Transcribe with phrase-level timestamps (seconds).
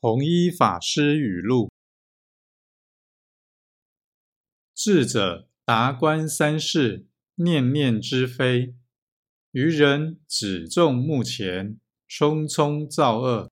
[0.00, 1.72] 弘一法师语录
[4.72, 8.76] 智者达观三世念念之非
[9.50, 13.50] 愚人只重目前，匆匆造恶。